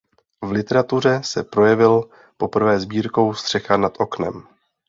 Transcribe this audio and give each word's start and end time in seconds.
V 0.41 0.51
literatuře 0.51 1.21
se 1.23 1.43
projevil 1.43 2.09
poprvé 2.37 2.79
sbírkou 2.79 3.33
"Střecha 3.33 3.77
nad 3.77 3.93
oknem". 3.99 4.47